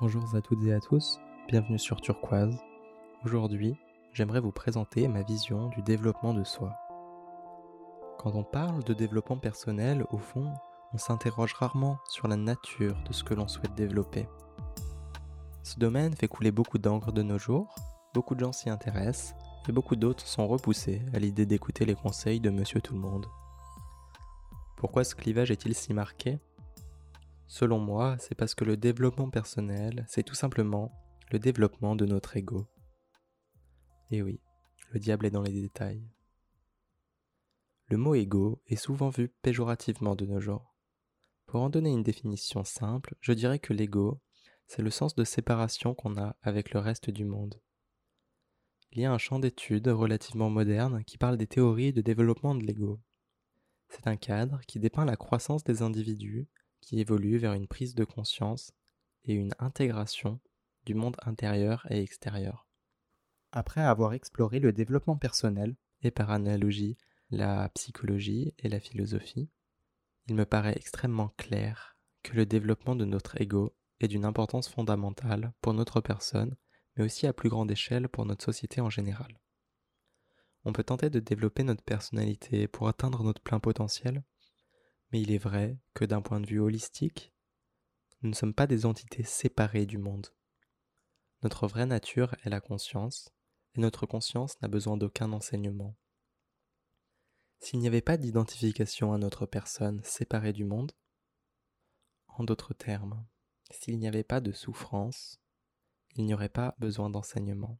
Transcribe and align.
Bonjour 0.00 0.36
à 0.36 0.40
toutes 0.40 0.62
et 0.62 0.72
à 0.72 0.78
tous, 0.78 1.18
bienvenue 1.48 1.76
sur 1.76 2.00
Turquoise. 2.00 2.56
Aujourd'hui, 3.24 3.74
j'aimerais 4.12 4.38
vous 4.38 4.52
présenter 4.52 5.08
ma 5.08 5.22
vision 5.22 5.70
du 5.70 5.82
développement 5.82 6.34
de 6.34 6.44
soi. 6.44 6.72
Quand 8.16 8.36
on 8.36 8.44
parle 8.44 8.84
de 8.84 8.94
développement 8.94 9.38
personnel, 9.38 10.06
au 10.12 10.18
fond, 10.18 10.54
on 10.94 10.98
s'interroge 10.98 11.52
rarement 11.54 11.98
sur 12.08 12.28
la 12.28 12.36
nature 12.36 12.94
de 13.08 13.12
ce 13.12 13.24
que 13.24 13.34
l'on 13.34 13.48
souhaite 13.48 13.74
développer. 13.74 14.28
Ce 15.64 15.80
domaine 15.80 16.14
fait 16.14 16.28
couler 16.28 16.52
beaucoup 16.52 16.78
d'encre 16.78 17.10
de 17.10 17.22
nos 17.22 17.38
jours, 17.38 17.74
beaucoup 18.14 18.36
de 18.36 18.40
gens 18.40 18.52
s'y 18.52 18.70
intéressent, 18.70 19.34
et 19.68 19.72
beaucoup 19.72 19.96
d'autres 19.96 20.28
sont 20.28 20.46
repoussés 20.46 21.02
à 21.12 21.18
l'idée 21.18 21.44
d'écouter 21.44 21.84
les 21.84 21.96
conseils 21.96 22.38
de 22.38 22.50
Monsieur 22.50 22.80
Tout 22.80 22.94
le 22.94 23.00
Monde. 23.00 23.26
Pourquoi 24.76 25.02
ce 25.02 25.16
clivage 25.16 25.50
est-il 25.50 25.74
si 25.74 25.92
marqué? 25.92 26.38
Selon 27.48 27.78
moi, 27.78 28.16
c'est 28.18 28.34
parce 28.34 28.54
que 28.54 28.64
le 28.64 28.76
développement 28.76 29.30
personnel, 29.30 30.04
c'est 30.06 30.22
tout 30.22 30.34
simplement 30.34 30.92
le 31.32 31.38
développement 31.38 31.96
de 31.96 32.04
notre 32.04 32.36
ego. 32.36 32.68
Et 34.10 34.20
oui, 34.20 34.40
le 34.92 35.00
diable 35.00 35.24
est 35.24 35.30
dans 35.30 35.42
les 35.42 35.52
détails. 35.52 36.06
Le 37.86 37.96
mot 37.96 38.14
ego 38.14 38.62
est 38.66 38.76
souvent 38.76 39.08
vu 39.08 39.28
péjorativement 39.40 40.14
de 40.14 40.26
nos 40.26 40.40
jours. 40.40 40.74
Pour 41.46 41.62
en 41.62 41.70
donner 41.70 41.90
une 41.90 42.02
définition 42.02 42.64
simple, 42.64 43.14
je 43.22 43.32
dirais 43.32 43.58
que 43.58 43.72
l'ego, 43.72 44.20
c'est 44.66 44.82
le 44.82 44.90
sens 44.90 45.14
de 45.14 45.24
séparation 45.24 45.94
qu'on 45.94 46.18
a 46.18 46.36
avec 46.42 46.74
le 46.74 46.80
reste 46.80 47.08
du 47.08 47.24
monde. 47.24 47.58
Il 48.92 49.00
y 49.00 49.06
a 49.06 49.12
un 49.12 49.18
champ 49.18 49.38
d'études 49.38 49.88
relativement 49.88 50.50
moderne 50.50 51.02
qui 51.04 51.16
parle 51.16 51.38
des 51.38 51.46
théories 51.46 51.94
de 51.94 52.02
développement 52.02 52.54
de 52.54 52.64
l'ego. 52.64 53.00
C'est 53.88 54.06
un 54.06 54.16
cadre 54.16 54.60
qui 54.66 54.78
dépeint 54.78 55.06
la 55.06 55.16
croissance 55.16 55.64
des 55.64 55.80
individus 55.80 56.46
qui 56.80 57.00
évolue 57.00 57.38
vers 57.38 57.52
une 57.52 57.68
prise 57.68 57.94
de 57.94 58.04
conscience 58.04 58.72
et 59.24 59.34
une 59.34 59.54
intégration 59.58 60.40
du 60.84 60.94
monde 60.94 61.16
intérieur 61.22 61.86
et 61.90 62.02
extérieur. 62.02 62.66
Après 63.52 63.80
avoir 63.80 64.12
exploré 64.12 64.58
le 64.58 64.72
développement 64.72 65.16
personnel 65.16 65.76
et 66.02 66.10
par 66.10 66.30
analogie 66.30 66.96
la 67.30 67.68
psychologie 67.70 68.54
et 68.58 68.68
la 68.68 68.80
philosophie, 68.80 69.50
il 70.26 70.34
me 70.34 70.46
paraît 70.46 70.76
extrêmement 70.76 71.28
clair 71.36 71.96
que 72.22 72.34
le 72.34 72.46
développement 72.46 72.96
de 72.96 73.04
notre 73.04 73.40
ego 73.40 73.74
est 74.00 74.08
d'une 74.08 74.24
importance 74.24 74.68
fondamentale 74.68 75.52
pour 75.60 75.74
notre 75.74 76.00
personne, 76.00 76.56
mais 76.96 77.04
aussi 77.04 77.26
à 77.26 77.32
plus 77.32 77.48
grande 77.48 77.70
échelle 77.70 78.08
pour 78.08 78.24
notre 78.26 78.44
société 78.44 78.80
en 78.80 78.90
général. 78.90 79.40
On 80.64 80.72
peut 80.72 80.84
tenter 80.84 81.10
de 81.10 81.20
développer 81.20 81.62
notre 81.64 81.82
personnalité 81.82 82.68
pour 82.68 82.88
atteindre 82.88 83.22
notre 83.22 83.42
plein 83.42 83.60
potentiel, 83.60 84.22
mais 85.10 85.20
il 85.20 85.30
est 85.30 85.38
vrai 85.38 85.78
que 85.94 86.04
d'un 86.04 86.22
point 86.22 86.40
de 86.40 86.46
vue 86.46 86.60
holistique, 86.60 87.32
nous 88.22 88.30
ne 88.30 88.34
sommes 88.34 88.54
pas 88.54 88.66
des 88.66 88.84
entités 88.84 89.22
séparées 89.22 89.86
du 89.86 89.98
monde. 89.98 90.28
Notre 91.42 91.68
vraie 91.68 91.86
nature 91.86 92.34
est 92.44 92.50
la 92.50 92.60
conscience, 92.60 93.32
et 93.74 93.80
notre 93.80 94.06
conscience 94.06 94.60
n'a 94.60 94.68
besoin 94.68 94.96
d'aucun 94.96 95.32
enseignement. 95.32 95.96
S'il 97.60 97.80
n'y 97.80 97.86
avait 97.86 98.00
pas 98.00 98.16
d'identification 98.16 99.12
à 99.12 99.18
notre 99.18 99.46
personne 99.46 100.02
séparée 100.04 100.52
du 100.52 100.64
monde, 100.64 100.92
en 102.28 102.44
d'autres 102.44 102.74
termes, 102.74 103.26
s'il 103.70 103.98
n'y 103.98 104.08
avait 104.08 104.24
pas 104.24 104.40
de 104.40 104.52
souffrance, 104.52 105.40
il 106.14 106.24
n'y 106.24 106.34
aurait 106.34 106.48
pas 106.48 106.74
besoin 106.78 107.10
d'enseignement. 107.10 107.78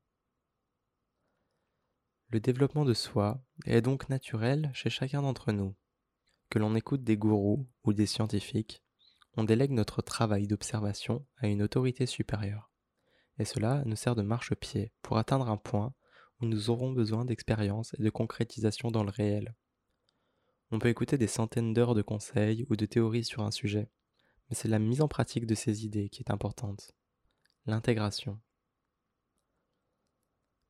Le 2.31 2.41
développement 2.41 2.85
de 2.85 2.95
soi 2.95 3.43
est 3.65 3.81
donc 3.81 4.09
naturel 4.09 4.71
chez 4.75 4.91
chacun 4.91 5.23
d'entre 5.23 5.53
nous. 5.53 5.75
Que 6.51 6.59
l'on 6.59 6.75
écoute 6.75 7.05
des 7.05 7.19
gourous 7.19 7.69
ou 7.85 7.93
des 7.93 8.07
scientifiques, 8.07 8.83
on 9.37 9.45
délègue 9.45 9.71
notre 9.71 10.01
travail 10.01 10.47
d'observation 10.47 11.27
à 11.37 11.47
une 11.47 11.63
autorité 11.63 12.07
supérieure. 12.07 12.71
Et 13.39 13.45
cela 13.45 13.83
nous 13.85 13.97
sert 13.97 14.15
de 14.15 14.23
marchepied 14.23 14.93
pour 15.03 15.19
atteindre 15.19 15.51
un 15.51 15.59
point 15.59 15.95
où 16.41 16.47
nous 16.47 16.71
aurons 16.71 16.93
besoin 16.93 17.25
d'expérience 17.25 17.95
et 17.99 18.03
de 18.03 18.11
concrétisation 18.11 18.91
dans 18.91 19.05
le 19.05 19.11
réel. 19.11 19.55
On 20.71 20.79
peut 20.79 20.89
écouter 20.89 21.19
des 21.19 21.27
centaines 21.27 21.75
d'heures 21.75 21.95
de 21.95 22.03
conseils 22.03 22.65
ou 22.71 22.77
de 22.77 22.87
théories 22.87 23.25
sur 23.25 23.43
un 23.43 23.51
sujet, 23.51 23.91
mais 24.49 24.57
c'est 24.57 24.69
la 24.69 24.79
mise 24.79 25.03
en 25.03 25.09
pratique 25.09 25.47
de 25.47 25.55
ces 25.55 25.85
idées 25.85 26.09
qui 26.09 26.23
est 26.23 26.31
importante. 26.31 26.93
L'intégration. 27.67 28.41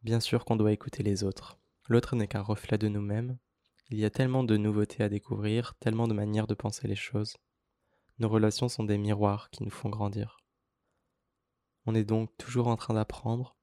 Bien 0.02 0.20
sûr 0.20 0.44
qu'on 0.44 0.56
doit 0.56 0.72
écouter 0.72 1.02
les 1.02 1.22
autres. 1.22 1.58
L'autre 1.88 2.16
n'est 2.16 2.28
qu'un 2.28 2.42
reflet 2.42 2.78
de 2.78 2.88
nous-mêmes, 2.88 3.38
il 3.90 3.98
y 3.98 4.04
a 4.04 4.10
tellement 4.10 4.44
de 4.44 4.58
nouveautés 4.58 5.02
à 5.02 5.08
découvrir, 5.08 5.74
tellement 5.76 6.06
de 6.06 6.12
manières 6.12 6.46
de 6.46 6.54
penser 6.54 6.86
les 6.86 6.94
choses. 6.94 7.38
Nos 8.18 8.28
relations 8.28 8.68
sont 8.68 8.84
des 8.84 8.98
miroirs 8.98 9.48
qui 9.50 9.62
nous 9.62 9.70
font 9.70 9.88
grandir. 9.88 10.40
On 11.86 11.94
est 11.94 12.04
donc 12.04 12.36
toujours 12.36 12.68
en 12.68 12.76
train 12.76 12.92
d'apprendre, 12.92 13.56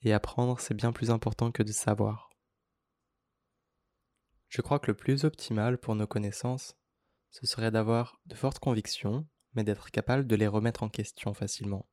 et 0.00 0.14
apprendre 0.14 0.58
c'est 0.58 0.74
bien 0.74 0.90
plus 0.90 1.10
important 1.10 1.52
que 1.52 1.62
de 1.62 1.72
savoir. 1.72 2.30
Je 4.48 4.62
crois 4.62 4.78
que 4.78 4.90
le 4.90 4.96
plus 4.96 5.24
optimal 5.24 5.76
pour 5.76 5.94
nos 5.96 6.06
connaissances, 6.06 6.78
ce 7.30 7.46
serait 7.46 7.70
d'avoir 7.70 8.20
de 8.24 8.34
fortes 8.34 8.58
convictions, 8.58 9.26
mais 9.52 9.64
d'être 9.64 9.90
capable 9.90 10.26
de 10.26 10.36
les 10.36 10.46
remettre 10.46 10.82
en 10.82 10.88
question 10.88 11.34
facilement. 11.34 11.86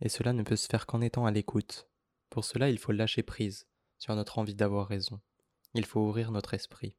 Et 0.00 0.10
cela 0.10 0.34
ne 0.34 0.42
peut 0.42 0.56
se 0.56 0.66
faire 0.66 0.84
qu'en 0.84 1.00
étant 1.00 1.24
à 1.24 1.30
l'écoute. 1.30 1.88
Pour 2.28 2.44
cela, 2.44 2.68
il 2.68 2.78
faut 2.78 2.92
lâcher 2.92 3.22
prise 3.22 3.66
sur 3.96 4.14
notre 4.14 4.38
envie 4.38 4.54
d'avoir 4.54 4.86
raison 4.86 5.22
il 5.74 5.84
faut 5.84 6.00
ouvrir 6.00 6.30
notre 6.30 6.54
esprit. 6.54 6.96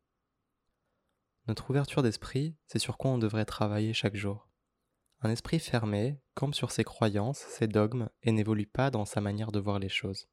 Notre 1.48 1.70
ouverture 1.70 2.04
d'esprit, 2.04 2.56
c'est 2.68 2.80
sur 2.80 2.98
quoi 2.98 3.12
on 3.12 3.18
devrait 3.18 3.46
travailler 3.46 3.94
chaque 3.94 4.16
jour. 4.16 4.50
Un 5.22 5.32
esprit 5.32 5.60
fermé 5.60 6.20
campe 6.36 6.54
sur 6.54 6.72
ses 6.72 6.84
croyances, 6.84 7.40
ses 7.40 7.68
dogmes 7.68 8.10
et 8.22 8.32
n'évolue 8.32 8.68
pas 8.68 8.92
dans 8.92 9.06
sa 9.06 9.22
manière 9.22 9.52
de 9.52 9.60
voir 9.60 9.80
les 9.80 9.90
choses. 9.90 10.28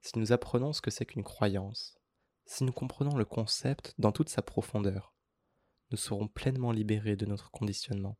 Si 0.00 0.18
nous 0.18 0.32
apprenons 0.32 0.72
ce 0.72 0.80
que 0.80 0.90
c'est 0.90 1.06
qu'une 1.06 1.24
croyance, 1.24 1.98
si 2.46 2.64
nous 2.64 2.72
comprenons 2.72 3.16
le 3.16 3.24
concept 3.24 3.94
dans 3.98 4.10
toute 4.10 4.30
sa 4.30 4.42
profondeur, 4.42 5.14
nous 5.90 5.96
serons 5.96 6.28
pleinement 6.28 6.72
libérés 6.72 7.16
de 7.16 7.26
notre 7.26 7.50
conditionnement. 7.50 8.18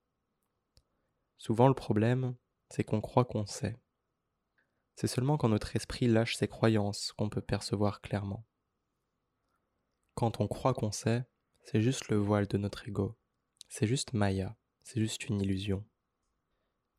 Souvent 1.39 1.69
le 1.69 1.75
problème, 1.75 2.37
c'est 2.69 2.85
qu'on 2.85 3.01
croit 3.01 3.25
qu'on 3.25 3.47
sait. 3.47 3.79
C'est 4.95 5.07
seulement 5.07 5.39
quand 5.39 5.49
notre 5.49 5.77
esprit 5.77 6.09
lâche 6.09 6.37
ses 6.37 6.49
croyances 6.49 7.13
qu'on 7.13 7.29
peut 7.29 7.41
percevoir 7.41 8.01
clairement. 8.01 8.45
Quand 10.19 10.41
on 10.41 10.49
croit 10.49 10.75
qu'on 10.75 10.91
sait, 10.91 11.25
c'est 11.62 11.81
juste 11.81 12.09
le 12.09 12.17
voile 12.17 12.49
de 12.49 12.59
notre 12.59 12.89
ego. 12.89 13.17
C'est 13.69 13.87
juste 13.87 14.15
Maya, 14.15 14.56
c'est 14.83 14.99
juste 14.99 15.29
une 15.29 15.41
illusion. 15.41 15.84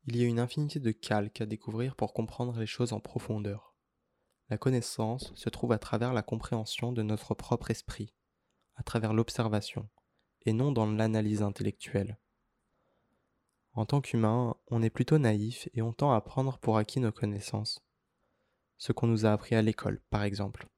Il 0.06 0.16
y 0.16 0.24
a 0.24 0.26
une 0.26 0.40
infinité 0.40 0.80
de 0.80 0.90
calques 0.90 1.42
à 1.42 1.44
découvrir 1.44 1.96
pour 1.96 2.14
comprendre 2.14 2.58
les 2.58 2.64
choses 2.64 2.94
en 2.94 3.00
profondeur. 3.00 3.76
La 4.48 4.56
connaissance 4.56 5.34
se 5.34 5.50
trouve 5.50 5.72
à 5.72 5.78
travers 5.78 6.14
la 6.14 6.22
compréhension 6.22 6.92
de 6.92 7.02
notre 7.02 7.34
propre 7.34 7.70
esprit, 7.70 8.14
à 8.76 8.82
travers 8.82 9.12
l'observation, 9.12 9.86
et 10.46 10.54
non 10.54 10.72
dans 10.72 10.90
l'analyse 10.90 11.42
intellectuelle. 11.42 12.18
En 13.74 13.84
tant 13.84 14.00
qu'humain, 14.00 14.56
on 14.68 14.82
est 14.82 14.88
plutôt 14.88 15.18
naïf 15.18 15.68
et 15.74 15.82
on 15.82 15.92
tend 15.92 16.12
à 16.12 16.22
prendre 16.22 16.56
pour 16.56 16.78
acquis 16.78 17.00
nos 17.00 17.12
connaissances. 17.12 17.84
Ce 18.78 18.92
qu'on 18.92 19.08
nous 19.08 19.26
a 19.26 19.32
appris 19.34 19.56
à 19.56 19.60
l'école, 19.60 20.00
par 20.08 20.22
exemple 20.22 20.70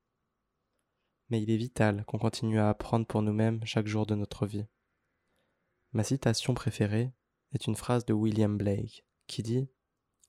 mais 1.33 1.41
il 1.41 1.51
est 1.51 1.57
vital 1.57 2.05
qu'on 2.05 2.19
continue 2.19 2.59
à 2.59 2.69
apprendre 2.69 3.07
pour 3.07 3.23
nous-mêmes 3.23 3.65
chaque 3.65 3.87
jour 3.87 4.05
de 4.05 4.15
notre 4.15 4.45
vie. 4.45 4.67
Ma 5.93 6.05
citation 6.05 6.53
préférée 6.53 7.11
est 7.55 7.67
une 7.67 7.75
phrase 7.75 8.05
de 8.05 8.13
William 8.13 8.59
Blake 8.59 9.07
qui 9.27 9.43
dit 9.43 9.67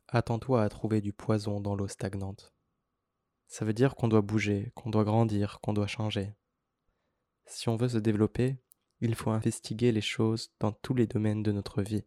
Attends-toi 0.08 0.64
à 0.64 0.70
trouver 0.70 1.02
du 1.02 1.12
poison 1.12 1.60
dans 1.60 1.76
l'eau 1.76 1.90
stagnante. 1.90 2.54
Ça 3.48 3.66
veut 3.66 3.74
dire 3.74 3.96
qu'on 3.96 4.08
doit 4.08 4.22
bouger, 4.22 4.72
qu'on 4.76 4.92
doit 4.92 5.04
grandir, 5.04 5.60
qu'on 5.60 5.74
doit 5.74 5.88
changer. 5.88 6.36
Si 7.48 7.68
on 7.68 7.76
veut 7.76 7.90
se 7.90 7.98
développer, 7.98 8.64
il 9.02 9.14
faut 9.14 9.32
investiguer 9.32 9.92
les 9.92 10.00
choses 10.00 10.54
dans 10.62 10.72
tous 10.72 10.94
les 10.94 11.06
domaines 11.06 11.44
de 11.44 11.52
notre 11.52 11.82
vie, 11.82 12.06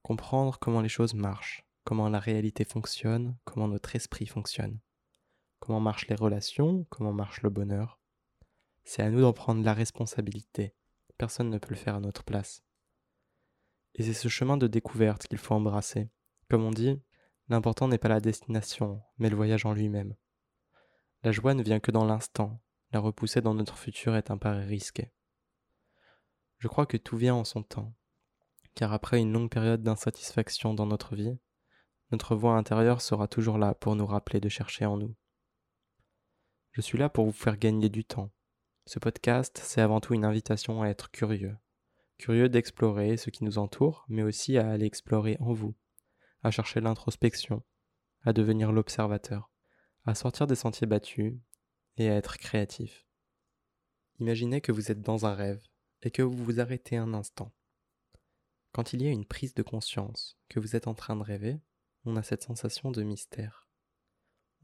comprendre 0.00 0.58
comment 0.58 0.80
les 0.80 0.88
choses 0.88 1.12
marchent, 1.12 1.66
comment 1.84 2.08
la 2.08 2.18
réalité 2.18 2.64
fonctionne, 2.64 3.36
comment 3.44 3.68
notre 3.68 3.94
esprit 3.94 4.26
fonctionne, 4.26 4.80
comment 5.60 5.80
marchent 5.80 6.08
les 6.08 6.16
relations, 6.16 6.86
comment 6.88 7.12
marche 7.12 7.42
le 7.42 7.50
bonheur, 7.50 8.00
c'est 8.86 9.02
à 9.02 9.10
nous 9.10 9.20
d'en 9.20 9.32
prendre 9.32 9.64
la 9.64 9.74
responsabilité. 9.74 10.72
Personne 11.18 11.50
ne 11.50 11.58
peut 11.58 11.70
le 11.70 11.76
faire 11.76 11.96
à 11.96 12.00
notre 12.00 12.22
place. 12.22 12.62
Et 13.94 14.04
c'est 14.04 14.14
ce 14.14 14.28
chemin 14.28 14.56
de 14.56 14.68
découverte 14.68 15.26
qu'il 15.26 15.38
faut 15.38 15.54
embrasser. 15.54 16.08
Comme 16.48 16.62
on 16.62 16.70
dit, 16.70 17.02
l'important 17.48 17.88
n'est 17.88 17.98
pas 17.98 18.08
la 18.08 18.20
destination, 18.20 19.02
mais 19.18 19.28
le 19.28 19.34
voyage 19.34 19.66
en 19.66 19.72
lui-même. 19.72 20.14
La 21.24 21.32
joie 21.32 21.54
ne 21.54 21.64
vient 21.64 21.80
que 21.80 21.90
dans 21.90 22.04
l'instant, 22.04 22.62
la 22.92 23.00
repousser 23.00 23.40
dans 23.40 23.54
notre 23.54 23.76
futur 23.76 24.14
est 24.14 24.30
un 24.30 24.38
pari 24.38 24.64
risqué. 24.64 25.12
Je 26.58 26.68
crois 26.68 26.86
que 26.86 26.96
tout 26.96 27.16
vient 27.16 27.34
en 27.34 27.44
son 27.44 27.64
temps, 27.64 27.92
car 28.76 28.92
après 28.92 29.18
une 29.18 29.32
longue 29.32 29.50
période 29.50 29.82
d'insatisfaction 29.82 30.74
dans 30.74 30.86
notre 30.86 31.16
vie, 31.16 31.36
notre 32.12 32.36
voix 32.36 32.56
intérieure 32.56 33.00
sera 33.00 33.26
toujours 33.26 33.58
là 33.58 33.74
pour 33.74 33.96
nous 33.96 34.06
rappeler 34.06 34.38
de 34.38 34.48
chercher 34.48 34.86
en 34.86 34.96
nous. 34.96 35.16
Je 36.70 36.82
suis 36.82 36.98
là 36.98 37.08
pour 37.08 37.24
vous 37.24 37.32
faire 37.32 37.56
gagner 37.56 37.88
du 37.88 38.04
temps, 38.04 38.30
ce 38.86 39.00
podcast, 39.00 39.60
c'est 39.64 39.80
avant 39.80 40.00
tout 40.00 40.14
une 40.14 40.24
invitation 40.24 40.80
à 40.80 40.88
être 40.88 41.10
curieux. 41.10 41.56
Curieux 42.18 42.48
d'explorer 42.48 43.16
ce 43.16 43.30
qui 43.30 43.42
nous 43.42 43.58
entoure, 43.58 44.04
mais 44.08 44.22
aussi 44.22 44.56
à 44.58 44.70
aller 44.70 44.86
explorer 44.86 45.36
en 45.40 45.52
vous, 45.52 45.74
à 46.44 46.52
chercher 46.52 46.80
l'introspection, 46.80 47.64
à 48.22 48.32
devenir 48.32 48.70
l'observateur, 48.70 49.50
à 50.04 50.14
sortir 50.14 50.46
des 50.46 50.54
sentiers 50.54 50.86
battus 50.86 51.34
et 51.96 52.08
à 52.08 52.14
être 52.14 52.38
créatif. 52.38 53.08
Imaginez 54.20 54.60
que 54.60 54.72
vous 54.72 54.92
êtes 54.92 55.02
dans 55.02 55.26
un 55.26 55.34
rêve 55.34 55.66
et 56.02 56.12
que 56.12 56.22
vous 56.22 56.44
vous 56.44 56.60
arrêtez 56.60 56.96
un 56.96 57.12
instant. 57.12 57.52
Quand 58.70 58.92
il 58.92 59.02
y 59.02 59.08
a 59.08 59.10
une 59.10 59.26
prise 59.26 59.54
de 59.54 59.64
conscience 59.64 60.38
que 60.48 60.60
vous 60.60 60.76
êtes 60.76 60.86
en 60.86 60.94
train 60.94 61.16
de 61.16 61.22
rêver, 61.22 61.60
on 62.04 62.14
a 62.14 62.22
cette 62.22 62.44
sensation 62.44 62.92
de 62.92 63.02
mystère. 63.02 63.66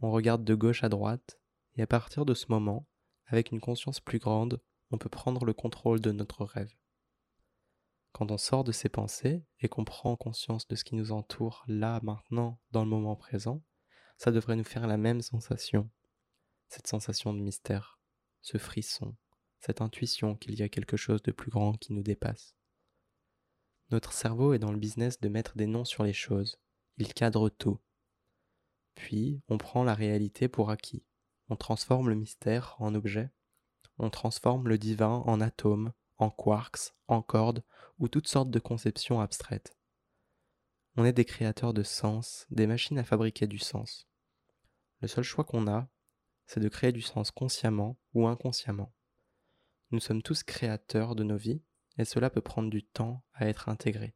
On 0.00 0.12
regarde 0.12 0.44
de 0.44 0.54
gauche 0.54 0.84
à 0.84 0.88
droite 0.88 1.40
et 1.74 1.82
à 1.82 1.86
partir 1.88 2.24
de 2.24 2.34
ce 2.34 2.46
moment, 2.48 2.86
avec 3.26 3.50
une 3.50 3.60
conscience 3.60 4.00
plus 4.00 4.18
grande, 4.18 4.60
on 4.90 4.98
peut 4.98 5.08
prendre 5.08 5.44
le 5.44 5.52
contrôle 5.52 6.00
de 6.00 6.12
notre 6.12 6.44
rêve. 6.44 6.74
Quand 8.12 8.30
on 8.30 8.38
sort 8.38 8.62
de 8.62 8.72
ses 8.72 8.90
pensées 8.90 9.42
et 9.60 9.68
qu'on 9.68 9.84
prend 9.84 10.16
conscience 10.16 10.68
de 10.68 10.76
ce 10.76 10.84
qui 10.84 10.94
nous 10.94 11.12
entoure 11.12 11.64
là, 11.66 12.00
maintenant, 12.02 12.60
dans 12.70 12.84
le 12.84 12.90
moment 12.90 13.16
présent, 13.16 13.62
ça 14.18 14.30
devrait 14.30 14.56
nous 14.56 14.64
faire 14.64 14.86
la 14.86 14.98
même 14.98 15.22
sensation. 15.22 15.90
Cette 16.68 16.86
sensation 16.86 17.32
de 17.32 17.40
mystère, 17.40 17.98
ce 18.42 18.58
frisson, 18.58 19.16
cette 19.60 19.80
intuition 19.80 20.36
qu'il 20.36 20.54
y 20.54 20.62
a 20.62 20.68
quelque 20.68 20.96
chose 20.96 21.22
de 21.22 21.32
plus 21.32 21.50
grand 21.50 21.72
qui 21.74 21.92
nous 21.92 22.02
dépasse. 22.02 22.54
Notre 23.90 24.12
cerveau 24.12 24.52
est 24.52 24.58
dans 24.58 24.72
le 24.72 24.78
business 24.78 25.20
de 25.20 25.28
mettre 25.28 25.56
des 25.56 25.66
noms 25.66 25.84
sur 25.84 26.02
les 26.02 26.12
choses. 26.12 26.58
Il 26.98 27.14
cadre 27.14 27.48
tout. 27.48 27.78
Puis, 28.94 29.42
on 29.48 29.58
prend 29.58 29.84
la 29.84 29.94
réalité 29.94 30.48
pour 30.48 30.70
acquis. 30.70 31.04
On 31.52 31.56
transforme 31.56 32.08
le 32.08 32.14
mystère 32.14 32.76
en 32.78 32.94
objet. 32.94 33.28
On 33.98 34.08
transforme 34.08 34.68
le 34.68 34.78
divin 34.78 35.22
en 35.26 35.38
atome, 35.42 35.92
en 36.16 36.30
quarks, 36.30 36.94
en 37.08 37.20
cordes 37.20 37.62
ou 37.98 38.08
toutes 38.08 38.26
sortes 38.26 38.50
de 38.50 38.58
conceptions 38.58 39.20
abstraites. 39.20 39.76
On 40.96 41.04
est 41.04 41.12
des 41.12 41.26
créateurs 41.26 41.74
de 41.74 41.82
sens, 41.82 42.46
des 42.48 42.66
machines 42.66 42.96
à 42.96 43.04
fabriquer 43.04 43.46
du 43.46 43.58
sens. 43.58 44.08
Le 45.02 45.08
seul 45.08 45.24
choix 45.24 45.44
qu'on 45.44 45.68
a, 45.68 45.90
c'est 46.46 46.58
de 46.58 46.70
créer 46.70 46.90
du 46.90 47.02
sens 47.02 47.30
consciemment 47.30 47.98
ou 48.14 48.26
inconsciemment. 48.26 48.94
Nous 49.90 50.00
sommes 50.00 50.22
tous 50.22 50.44
créateurs 50.44 51.14
de 51.14 51.22
nos 51.22 51.36
vies, 51.36 51.60
et 51.98 52.06
cela 52.06 52.30
peut 52.30 52.40
prendre 52.40 52.70
du 52.70 52.82
temps 52.82 53.26
à 53.34 53.46
être 53.46 53.68
intégré. 53.68 54.14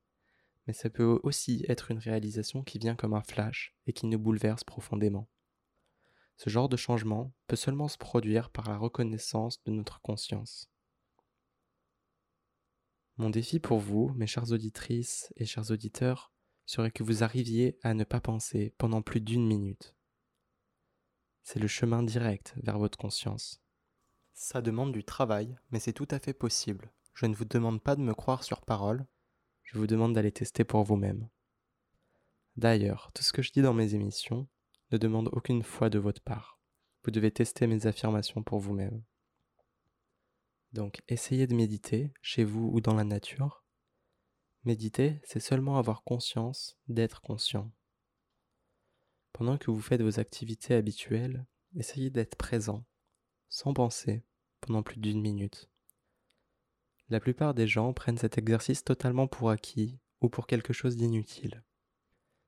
Mais 0.67 0.73
ça 0.73 0.89
peut 0.89 1.21
aussi 1.23 1.67
être 1.69 1.91
une 1.91 1.99
réalisation 1.99 2.63
qui 2.63 2.79
vient 2.79 2.97
comme 2.97 3.13
un 3.13 3.23
flash 3.23 3.77
et 3.87 3.93
qui 3.93 4.07
nous 4.07 4.19
bouleverse 4.19 4.65
profondément. 4.65 5.29
Ce 6.37 6.51
genre 6.51 6.69
de 6.69 6.77
changement 6.77 7.33
peut 7.47 7.57
seulement 7.57 7.89
se 7.89 7.99
produire 7.99 8.51
par 8.51 8.69
la 8.69 8.77
reconnaissance 8.77 9.63
de 9.65 9.73
notre 9.73 10.01
conscience. 10.01 10.71
Mon 13.17 13.31
défi 13.31 13.59
pour 13.59 13.79
vous, 13.79 14.13
mes 14.17 14.27
chères 14.27 14.53
auditrices 14.53 15.33
et 15.37 15.47
chers 15.47 15.71
auditeurs, 15.71 16.33
serait 16.67 16.91
que 16.91 17.03
vous 17.03 17.23
arriviez 17.23 17.79
à 17.83 17.95
ne 17.95 18.05
pas 18.05 18.21
penser 18.21 18.75
pendant 18.77 19.01
plus 19.01 19.21
d'une 19.21 19.47
minute. 19.47 19.95
C'est 21.43 21.61
le 21.61 21.69
chemin 21.69 22.03
direct 22.03 22.55
vers 22.63 22.79
votre 22.79 22.99
conscience. 22.99 23.63
Ça 24.35 24.61
demande 24.61 24.93
du 24.93 25.05
travail, 25.05 25.57
mais 25.71 25.79
c'est 25.79 25.93
tout 25.93 26.09
à 26.11 26.19
fait 26.19 26.35
possible. 26.35 26.93
Je 27.15 27.25
ne 27.25 27.35
vous 27.35 27.47
demande 27.47 27.83
pas 27.83 27.97
de 27.97 28.03
me 28.03 28.15
croire 28.15 28.45
sur 28.45 28.61
parole, 28.61 29.07
je 29.63 29.79
vous 29.79 29.87
demande 29.87 30.13
d'aller 30.13 30.33
tester 30.33 30.65
pour 30.65 30.83
vous-même. 30.85 31.29
D'ailleurs, 32.57 33.11
tout 33.15 33.23
ce 33.23 33.33
que 33.33 33.43
je 33.43 33.53
dis 33.53 33.63
dans 33.63 33.75
mes 33.75 33.95
émissions 33.95 34.49
ne 34.93 34.99
demande 34.99 35.29
aucune 35.33 35.63
foi 35.63 35.91
de 35.91 35.99
votre 35.99 36.23
part. 36.23 36.61
Vous 37.05 37.11
devez 37.11 37.31
tester 37.31 37.67
mes 37.67 37.87
affirmations 37.87 38.43
pour 38.43 38.59
vous-même. 38.59 39.03
Donc 40.73 41.03
essayez 41.09 41.47
de 41.47 41.55
méditer, 41.55 42.13
chez 42.21 42.45
vous 42.45 42.71
ou 42.73 42.81
dans 42.81 42.95
la 42.95 43.05
nature. 43.05 43.65
Méditer, 44.65 45.21
c'est 45.25 45.41
seulement 45.41 45.79
avoir 45.79 46.03
conscience 46.03 46.77
d'être 46.89 47.21
conscient. 47.21 47.73
Pendant 49.33 49.59
que 49.59 49.71
vous 49.71 49.81
faites 49.81 50.03
vos 50.03 50.19
activités 50.19 50.75
habituelles, 50.75 51.47
essayez 51.77 52.11
d'être 52.11 52.37
présent, 52.37 52.85
sans 53.49 53.75
penser, 53.75 54.25
pendant 54.61 54.83
plus 54.83 54.99
d'une 54.99 55.21
minute. 55.21 55.71
La 57.09 57.21
plupart 57.21 57.55
des 57.55 57.69
gens 57.69 57.93
prennent 57.93 58.19
cet 58.19 58.39
exercice 58.39 58.83
totalement 58.83 59.29
pour 59.29 59.51
acquis 59.51 60.01
ou 60.21 60.29
pour 60.29 60.47
quelque 60.47 60.73
chose 60.73 60.97
d'inutile. 60.97 61.63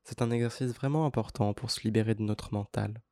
C'est 0.08 0.22
un 0.22 0.31
exercice 0.31 0.72
vraiment 0.72 1.05
important 1.05 1.52
pour 1.52 1.70
se 1.70 1.82
libérer 1.82 2.14
de 2.14 2.22
notre 2.22 2.55
mental. 2.55 3.02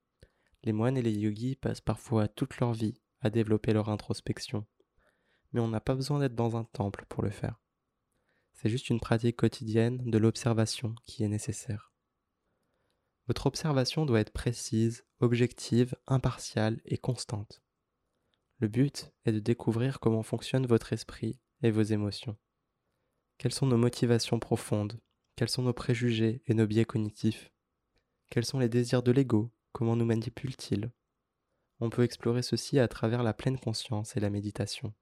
Les 0.64 0.72
moines 0.72 0.96
et 0.96 1.02
les 1.02 1.12
yogis 1.12 1.54
passent 1.54 1.82
parfois 1.82 2.26
toute 2.26 2.58
leur 2.58 2.72
vie 2.72 2.98
à 3.20 3.28
développer 3.28 3.74
leur 3.74 3.90
introspection 3.90 4.66
mais 5.52 5.60
on 5.60 5.68
n'a 5.68 5.80
pas 5.80 5.94
besoin 5.94 6.18
d'être 6.18 6.34
dans 6.34 6.56
un 6.56 6.64
temple 6.64 7.04
pour 7.08 7.22
le 7.22 7.30
faire. 7.30 7.60
C'est 8.54 8.68
juste 8.68 8.90
une 8.90 9.00
pratique 9.00 9.36
quotidienne 9.36 10.02
de 10.10 10.18
l'observation 10.18 10.94
qui 11.04 11.22
est 11.22 11.28
nécessaire. 11.28 11.92
Votre 13.26 13.46
observation 13.46 14.06
doit 14.06 14.20
être 14.20 14.32
précise, 14.32 15.04
objective, 15.20 15.96
impartiale 16.06 16.80
et 16.84 16.96
constante. 16.96 17.62
Le 18.58 18.68
but 18.68 19.12
est 19.24 19.32
de 19.32 19.40
découvrir 19.40 20.00
comment 20.00 20.22
fonctionne 20.22 20.66
votre 20.66 20.92
esprit 20.92 21.38
et 21.62 21.70
vos 21.70 21.82
émotions. 21.82 22.36
Quelles 23.38 23.52
sont 23.52 23.66
nos 23.66 23.76
motivations 23.76 24.38
profondes 24.38 24.98
Quels 25.36 25.50
sont 25.50 25.62
nos 25.62 25.74
préjugés 25.74 26.42
et 26.46 26.54
nos 26.54 26.66
biais 26.66 26.86
cognitifs? 26.86 27.52
Quels 28.30 28.46
sont 28.46 28.58
les 28.58 28.70
désirs 28.70 29.02
de 29.02 29.12
l'ego? 29.12 29.52
Comment 29.72 29.94
nous 29.94 30.06
manipulent-ils 30.06 30.90
On 31.78 31.90
peut 31.90 32.04
explorer 32.04 32.40
ceci 32.40 32.78
à 32.78 32.88
travers 32.88 33.22
la 33.22 33.34
pleine 33.34 33.58
conscience 33.58 34.16
et 34.16 34.20
la 34.20 34.30
méditation. 34.30 34.94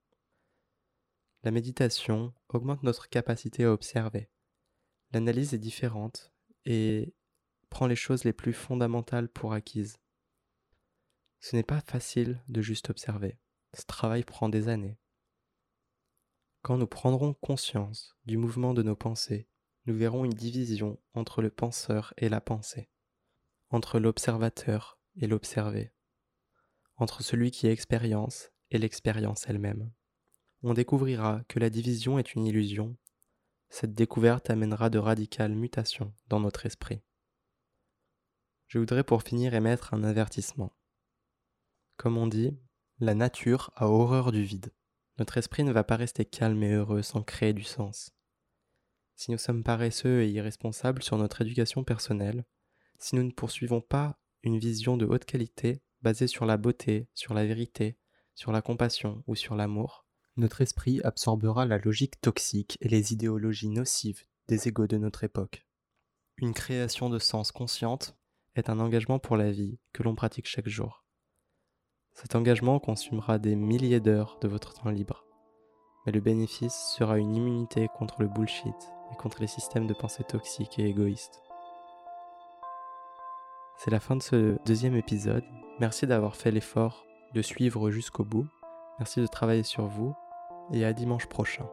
La 1.44 1.52
méditation 1.52 2.34
augmente 2.48 2.82
notre 2.82 3.08
capacité 3.08 3.62
à 3.62 3.72
observer. 3.72 4.28
L'analyse 5.12 5.54
est 5.54 5.58
différente 5.58 6.32
et 6.64 7.14
prend 7.70 7.86
les 7.86 7.94
choses 7.94 8.24
les 8.24 8.32
plus 8.32 8.52
fondamentales 8.52 9.28
pour 9.28 9.52
acquises. 9.52 9.98
Ce 11.38 11.54
n'est 11.54 11.62
pas 11.62 11.80
facile 11.80 12.42
de 12.48 12.60
juste 12.60 12.90
observer. 12.90 13.38
Ce 13.72 13.84
travail 13.84 14.24
prend 14.24 14.48
des 14.48 14.66
années. 14.66 14.98
Quand 16.62 16.76
nous 16.76 16.88
prendrons 16.88 17.34
conscience 17.34 18.16
du 18.26 18.36
mouvement 18.36 18.74
de 18.74 18.82
nos 18.82 18.96
pensées, 18.96 19.46
nous 19.86 19.96
verrons 19.96 20.24
une 20.24 20.32
division 20.32 20.98
entre 21.14 21.42
le 21.42 21.50
penseur 21.50 22.14
et 22.16 22.28
la 22.28 22.40
pensée, 22.40 22.88
entre 23.70 23.98
l'observateur 23.98 24.98
et 25.16 25.26
l'observé, 25.26 25.92
entre 26.96 27.22
celui 27.22 27.50
qui 27.50 27.66
expérience 27.66 28.50
et 28.70 28.78
l'expérience 28.78 29.44
elle-même 29.48 29.90
on 30.66 30.72
découvrira 30.72 31.42
que 31.46 31.60
la 31.60 31.68
division 31.68 32.18
est 32.18 32.34
une 32.34 32.46
illusion. 32.46 32.96
Cette 33.68 33.94
découverte 33.94 34.48
amènera 34.48 34.88
de 34.88 34.98
radicales 34.98 35.54
mutations 35.54 36.14
dans 36.28 36.40
notre 36.40 36.64
esprit. 36.64 37.02
Je 38.66 38.78
voudrais 38.78 39.04
pour 39.04 39.22
finir 39.22 39.52
émettre 39.52 39.92
un 39.92 40.02
avertissement. 40.04 40.74
Comme 41.98 42.16
on 42.16 42.26
dit, 42.26 42.56
la 42.98 43.14
nature 43.14 43.72
a 43.76 43.88
horreur 43.88 44.32
du 44.32 44.42
vide. 44.42 44.72
Notre 45.18 45.36
esprit 45.36 45.64
ne 45.64 45.72
va 45.72 45.84
pas 45.84 45.96
rester 45.96 46.24
calme 46.24 46.62
et 46.62 46.72
heureux 46.72 47.02
sans 47.02 47.22
créer 47.22 47.52
du 47.52 47.62
sens. 47.62 48.10
Si 49.16 49.30
nous 49.30 49.38
sommes 49.38 49.62
paresseux 49.62 50.22
et 50.22 50.30
irresponsables 50.30 51.02
sur 51.02 51.16
notre 51.16 51.42
éducation 51.42 51.84
personnelle, 51.84 52.44
si 52.98 53.16
nous 53.16 53.22
ne 53.22 53.30
poursuivons 53.30 53.80
pas 53.80 54.18
une 54.42 54.58
vision 54.58 54.96
de 54.96 55.06
haute 55.06 55.24
qualité 55.24 55.82
basée 56.02 56.26
sur 56.26 56.46
la 56.46 56.56
beauté, 56.56 57.08
sur 57.14 57.32
la 57.34 57.46
vérité, 57.46 57.98
sur 58.34 58.52
la 58.52 58.62
compassion 58.62 59.22
ou 59.26 59.34
sur 59.34 59.54
l'amour, 59.54 60.04
notre 60.36 60.60
esprit 60.60 61.00
absorbera 61.02 61.64
la 61.64 61.78
logique 61.78 62.20
toxique 62.20 62.76
et 62.80 62.88
les 62.88 63.12
idéologies 63.12 63.68
nocives 63.68 64.24
des 64.48 64.68
égaux 64.68 64.88
de 64.88 64.98
notre 64.98 65.24
époque. 65.24 65.66
Une 66.38 66.52
création 66.52 67.08
de 67.08 67.20
sens 67.20 67.52
consciente 67.52 68.16
est 68.56 68.68
un 68.68 68.80
engagement 68.80 69.20
pour 69.20 69.36
la 69.36 69.52
vie 69.52 69.78
que 69.92 70.02
l'on 70.02 70.16
pratique 70.16 70.46
chaque 70.46 70.68
jour. 70.68 71.04
Cet 72.12 72.34
engagement 72.34 72.80
consumera 72.80 73.38
des 73.38 73.54
milliers 73.54 74.00
d'heures 74.00 74.38
de 74.40 74.48
votre 74.48 74.74
temps 74.74 74.90
libre, 74.90 75.24
mais 76.04 76.12
le 76.12 76.20
bénéfice 76.20 76.94
sera 76.96 77.18
une 77.18 77.34
immunité 77.34 77.88
contre 77.96 78.20
le 78.20 78.28
bullshit 78.28 78.74
contre 79.14 79.40
les 79.40 79.46
systèmes 79.46 79.86
de 79.86 79.94
pensée 79.94 80.24
toxiques 80.24 80.78
et 80.78 80.86
égoïstes. 80.86 81.42
C'est 83.76 83.90
la 83.90 84.00
fin 84.00 84.16
de 84.16 84.22
ce 84.22 84.56
deuxième 84.64 84.96
épisode. 84.96 85.44
Merci 85.80 86.06
d'avoir 86.06 86.36
fait 86.36 86.50
l'effort 86.50 87.04
de 87.34 87.42
suivre 87.42 87.90
jusqu'au 87.90 88.24
bout. 88.24 88.46
Merci 88.98 89.20
de 89.20 89.26
travailler 89.26 89.64
sur 89.64 89.86
vous 89.86 90.14
et 90.72 90.84
à 90.84 90.92
dimanche 90.92 91.26
prochain. 91.26 91.66